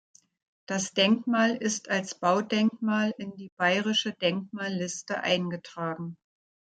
Das 0.67 0.93
Denkmal 0.93 1.57
ist 1.57 1.89
als 1.89 2.15
Baudenkmal 2.15 3.13
in 3.19 3.35
die 3.35 3.51
Bayerische 3.55 4.13
Denkmalliste 4.15 5.19
eingetragen. 5.21 6.17